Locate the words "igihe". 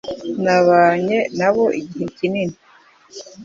1.79-2.05